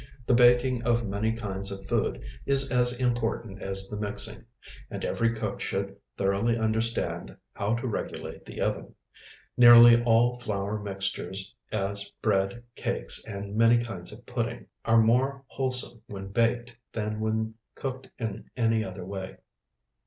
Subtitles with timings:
[0.25, 4.43] The baking of many kinds of food is as important as the mixing,
[4.89, 8.95] and every cook should thoroughly understand how to regulate the oven.
[9.57, 16.01] Nearly all flour mixtures, as bread, cakes, and many kinds of pudding, are more wholesome
[16.07, 19.37] when baked than when cooked in any other way.